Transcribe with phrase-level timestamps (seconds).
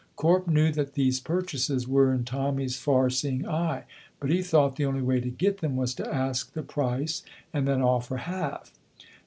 [0.15, 3.83] Corp knew that these purchases were in Tommy's far seeing eye,
[4.19, 7.21] but he thought the only way to get them was to ask the price
[7.53, 8.71] and then offer half.